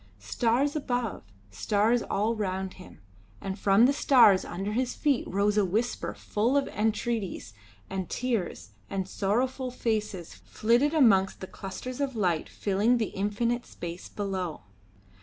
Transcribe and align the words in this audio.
Stars 0.17 0.75
above, 0.75 1.21
stars 1.51 2.01
all 2.01 2.33
round 2.35 2.73
him; 2.81 3.01
and 3.39 3.59
from 3.59 3.85
the 3.85 3.93
stars 3.93 4.43
under 4.43 4.71
his 4.71 4.95
feet 4.95 5.27
rose 5.27 5.59
a 5.59 5.63
whisper 5.63 6.15
full 6.15 6.57
of 6.57 6.67
entreaties 6.69 7.53
and 7.87 8.09
tears, 8.09 8.71
and 8.89 9.07
sorrowful 9.07 9.69
faces 9.69 10.33
flitted 10.33 10.95
amongst 10.95 11.39
the 11.39 11.45
clusters 11.45 12.01
of 12.01 12.15
light 12.15 12.49
filling 12.49 12.97
the 12.97 13.09
infinite 13.13 13.67
space 13.67 14.09
below. 14.09 14.61